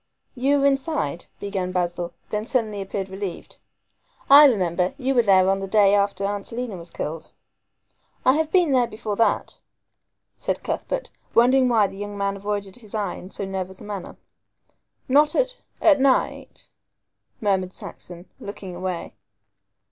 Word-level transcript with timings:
"You 0.33 0.57
were 0.59 0.65
inside," 0.65 1.25
began 1.39 1.71
Basil, 1.71 2.11
then 2.31 2.47
suddenly 2.47 2.81
appeared 2.81 3.07
relieved. 3.07 3.59
"I 4.31 4.45
remember; 4.45 4.95
you 4.97 5.13
were 5.13 5.21
there 5.21 5.47
on 5.47 5.59
the 5.59 5.67
day 5.67 5.93
after 5.93 6.25
Aunt 6.25 6.47
Selina 6.47 6.75
was 6.75 6.89
killed." 6.89 7.31
"I 8.25 8.33
have 8.33 8.51
been 8.51 8.71
there 8.71 8.87
before 8.87 9.15
that," 9.17 9.61
said 10.35 10.63
Cuthbert, 10.63 11.11
wondering 11.35 11.69
why 11.69 11.85
the 11.85 11.97
young 11.97 12.17
man 12.17 12.35
avoided 12.35 12.77
his 12.77 12.95
eye 12.95 13.13
in 13.13 13.29
so 13.29 13.45
nervous 13.45 13.79
a 13.79 13.83
manner. 13.85 14.17
"Not 15.07 15.35
at 15.35 15.57
at 15.79 15.99
night?" 16.01 16.71
murmured 17.39 17.71
Saxon, 17.71 18.27
looking 18.39 18.73
away. 18.75 19.13